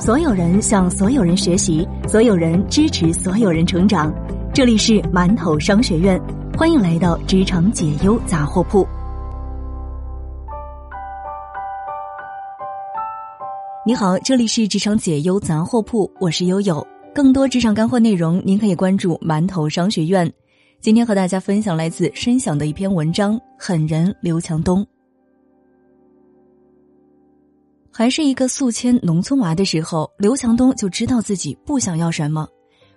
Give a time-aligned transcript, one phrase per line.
[0.00, 4.10] 所有人向所有人学习，所有人支持所有人成长。
[4.54, 6.18] 这里是馒头商学院，
[6.56, 8.88] 欢迎来到职场解忧杂货铺。
[13.84, 16.84] 你好，这里是职场解忧杂货铺，我是悠悠。
[17.14, 20.32] 更多职场干货内容，您可以关注馒头商学院。
[20.80, 24.82] 今天和大家分享来自申想的一篇文章，《狠人刘强东》。
[27.92, 32.48] 还是一个宿迁农村娃的时候，刘强东就知道自己不想要什么。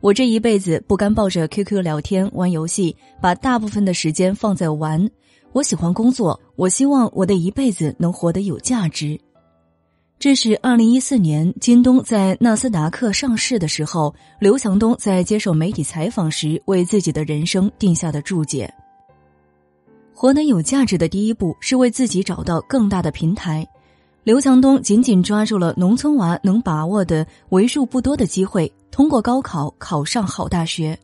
[0.00, 5.08] 我这一辈子不甘抱着 QQ 聊天、玩游戏，把大部分的时间放在玩。
[5.52, 9.18] 我喜欢工作，我希望我的一辈子能活得有价值。
[10.18, 18.72] 这是二零一四年京东在纳斯达克上市的时候，刘强东在接受媒体采访时为自己的人生定下的注解。
[20.14, 23.66] 活得有价值的第一步是为自己找到更大的平台。
[24.24, 30.98] 刘强东紧紧抓住了农村娃能把握的为数不多的机会，通过高考考上好大学。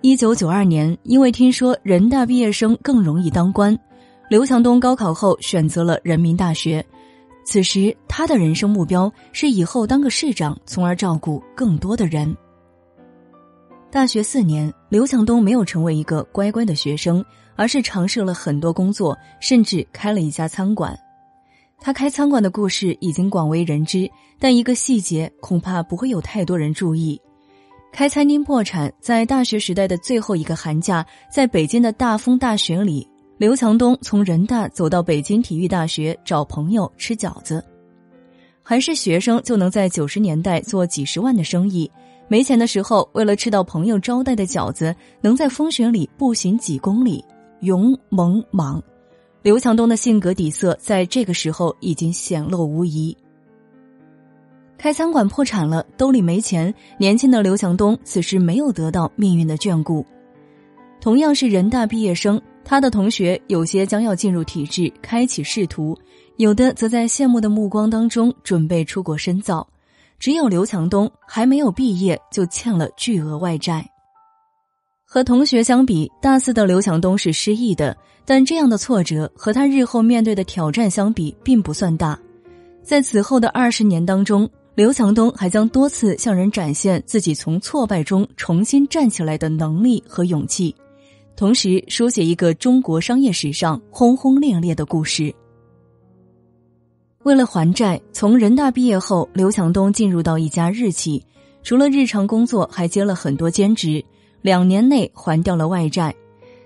[0.00, 3.78] 一九九二年，因为听说人大毕业生更容易当官，
[4.28, 6.84] 刘强东高考后选择了人民大学。
[7.44, 12.36] 此时，他的人生目标是以后当个市长，从而照顾更多的人。
[13.92, 17.24] 大学四年，刘强东没有成为一个乖乖的学生，
[17.54, 20.98] 而是尝试了很多工作，甚至开了一家餐馆。
[21.80, 27.20] 他开餐馆的故事已经广为人知，但一个细节恐怕不会有太多人注意：
[27.92, 33.06] 开餐厅破产，在大学时代的最后一个寒假，在北京的大风大雪里，
[33.38, 37.64] 刘强东从人大走到北京体育大学找朋友吃饺子。
[38.62, 41.88] 还是学生就能在九十年代做几十万的生意，
[42.26, 47.24] 没钱的时候，为了吃到朋友招待的饺子，能在风雪里步行几公里，
[47.60, 48.82] 勇猛莽。
[49.46, 53.16] 刘强东的性格底色在这个时候已经显露无遗。
[54.76, 60.04] 开餐馆破产了，兜里没钱，年轻的刘强东此时没有得到命运的眷顾。
[61.00, 65.96] 同样是人大毕业生，他的同学有些将要进入体制，开启仕途，
[66.38, 69.64] 有的则在羡慕的目光当中准备出国深造，
[70.18, 73.88] 只有刘强东还没有毕业就欠了巨额外债。
[75.08, 82.18] 和同学相比，大四的刘强东是失意的，但这样的挫折和他日后面对的挑战相比，并不算大。
[82.82, 90.74] 在此后的二十年当中，刘强东还将多次向人展现自己从挫败中重新站起来的能力和勇气，
[91.36, 95.32] 同时书写一个中国商业史上轰轰烈烈的故事。
[97.22, 101.24] 为了还债，从人大毕业后，刘强东进入到一家日企，
[101.62, 104.04] 除了日常工作，还接了很多兼职。
[104.46, 106.14] 两年内还掉了外债，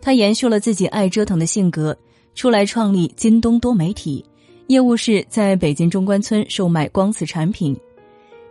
[0.00, 1.94] 他延续了自己爱折腾的性格，
[2.34, 4.24] 出来创立京东多媒体，
[4.68, 7.78] 业务是在北京中关村售卖光磁产品。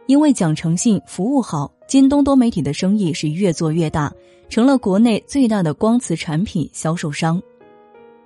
[0.06, 4.14] 因为讲诚信、服务好，京东多媒体的生意是越做越大，
[4.48, 7.42] 成了国内最大的光磁产品销售商。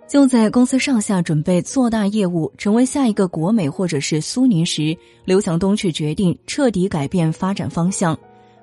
[0.06, 8.20] 就在公司上下准备做大业务，成为下一个国美或者是苏宁时，刘强东却决定彻底改变发展方向。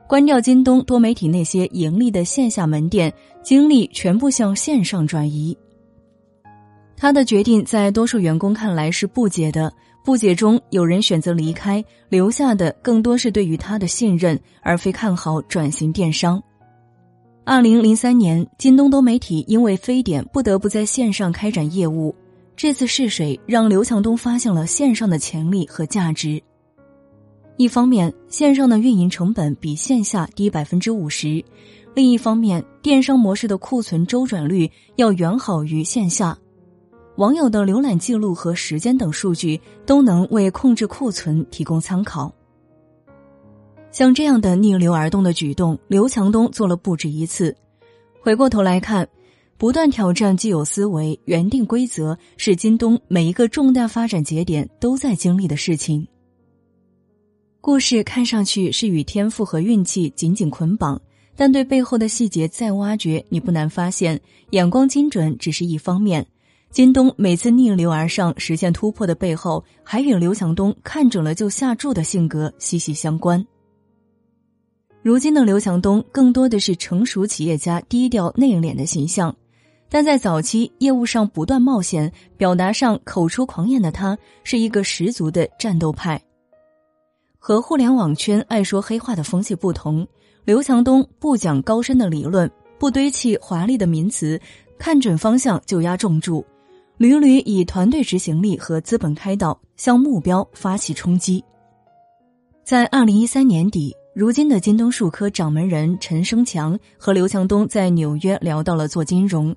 [0.09, 3.13] 关掉京东多媒体那些盈利的线下门店，
[3.43, 5.57] 精力全部向线上转移。
[6.97, 9.73] 他的决定在多数员工看来是不解的，
[10.05, 16.41] 不解中有人选择离开，留下的更多是对于他的信任，而非看好转型电商。
[17.45, 22.15] 二零零三年，京东多媒体因为非典不得不在线上开展业务，
[22.57, 26.41] 这次试水让刘强东发现了线上的潜力和价值。
[27.59, 31.43] 一方面，线上的运营成本比线下低百分之五十；
[31.95, 36.37] 另一方面，电商模式的库存周转率要远好于线下。
[37.17, 42.31] 网友的浏览记录和时间等数据都能为控制库存提供参考。
[43.91, 47.57] 像这样的逆流而动的举动，刘强东做了不止一次。
[48.21, 49.09] 回过头来看，
[49.57, 56.07] 不断挑战既有思维、原定规则，是京东每一个重大发展节点都在经历的事情。
[57.67, 61.03] 故事看上去是与天赋和运气紧紧捆绑，
[61.35, 64.21] 但对背后的细节再挖掘，你不难发现，
[64.51, 66.25] 眼光精准只是一方面。
[66.71, 73.45] 京东每次逆流而上实现突破的背后，还与刘强东看准了就下注的性格息息相关。
[75.03, 79.35] 如今的刘强东更多的是成熟企业家低调内敛的形象，
[79.89, 86.23] 但在早期业务上不断冒险，表达上口出狂言的他，是一个十足的战斗派。
[87.47, 90.05] 和互联网圈爱说黑话的风气不同，
[90.45, 94.41] 刘强东不讲高深的理论，不堆砌华丽的名词，
[94.81, 96.45] 看准方向就压重注，
[96.97, 101.45] 屡屡以团队执行力和资本开道向目标发起冲击。
[102.65, 109.55] 在二零一三年底，如今的京东数科掌门人陈生强和刘强东在纽约聊到了做金融。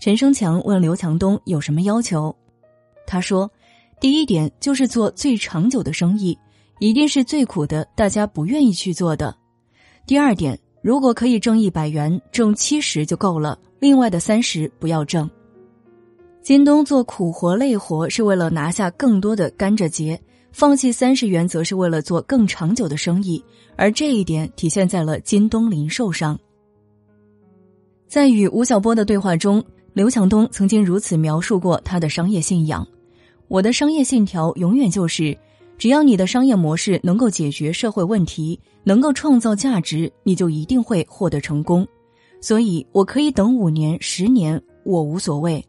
[0.00, 2.34] 陈生强问刘强东有什么要求，
[3.06, 3.50] 他说
[4.00, 6.38] ：“第一点就是做最长久的生意，
[6.78, 9.34] 一定是最苦的，大家不愿意去做的。
[10.06, 15.28] 第二点，如果可以挣一百元，挣七十就够了，另外的三十不要挣。”
[16.42, 20.20] 京东做苦活累活是为了拿下更多的甘蔗节，
[20.52, 23.42] 放弃三十元则是为了做更长久的生意，
[23.76, 26.38] 而这一点体现在了京东零售上。
[28.06, 29.64] 在与吴晓波的对话中。
[29.96, 32.86] 刘强东曾经如此描述过他的商业信仰
[33.48, 35.34] ：“我的商业信条永远就是，
[35.78, 41.86] 只要你的商业模式能够解决社会问题，能够创造价值，你就一定会获得成功。
[42.40, 45.64] 所以，我可以等五年、十年，我无所谓。”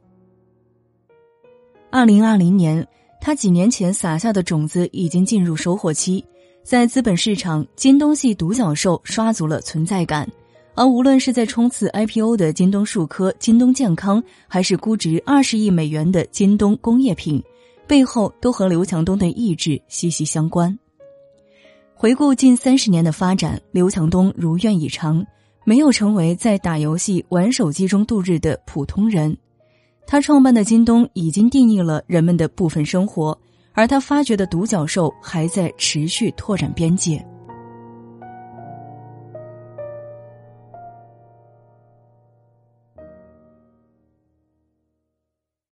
[1.90, 2.86] 二零二零年，
[3.20, 6.24] 他几年前撒下的种子已经进入收获期，
[6.64, 10.30] 在资本市场，京东系独角兽刷足了存在感。
[10.76, 17.44] 而无论是在冲刺 IPO 的京东数科、京东健康，还是估值二十亿美元的京东工业品，
[17.88, 20.78] 背后都和刘强东的意志息息相关。
[21.96, 25.26] 回顾近三十年的发展，刘强东如愿以偿，
[25.64, 29.36] 没有成为在打游戏、玩手机中度日的普通人。
[30.06, 33.38] 他创办的京东已经定义了人们的部分生活，
[33.74, 37.26] 而他发掘的独角兽还在持续拓展边界。